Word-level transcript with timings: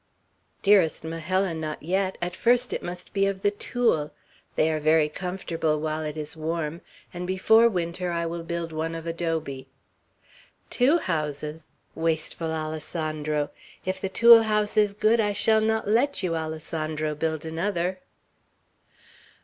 "Dearest 0.63 1.03
Majella, 1.03 1.53
not 1.53 1.83
yet! 1.83 2.17
At 2.23 2.35
first 2.35 2.73
it 2.73 2.81
must 2.81 3.13
be 3.13 3.27
of 3.27 3.43
the 3.43 3.51
tule. 3.51 4.11
They 4.55 4.71
are 4.71 4.79
very 4.79 5.07
comfortable 5.09 5.79
while 5.79 6.01
it 6.01 6.17
is 6.17 6.35
warm, 6.35 6.81
and 7.13 7.27
before 7.27 7.69
winter 7.69 8.09
I 8.09 8.25
will 8.25 8.41
build 8.41 8.73
one 8.73 8.95
of 8.95 9.05
adobe." 9.05 9.67
"Two 10.71 10.97
houses! 10.97 11.67
Wasteful 11.93 12.51
Alessandro! 12.51 13.51
If 13.85 14.01
the 14.01 14.09
tule 14.09 14.41
house 14.41 14.75
is 14.75 14.95
good, 14.95 15.19
I 15.19 15.33
shall 15.33 15.61
not 15.61 15.87
let 15.87 16.23
you, 16.23 16.35
Alessandro, 16.35 17.13
build 17.13 17.45
another." 17.45 17.99